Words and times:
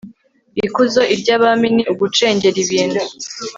ikuzo 0.65 1.01
iry'abami 1.15 1.67
ni 1.75 1.83
ugucengera 1.91 2.57
ibintu 2.65 3.01